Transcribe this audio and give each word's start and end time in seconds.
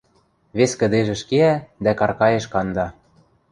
Вес 0.57 0.71
кӹдежӹш 0.79 1.21
кеӓ 1.29 1.53
дӓ 1.83 1.91
каркаэш 1.99 2.45
канда. 2.53 2.87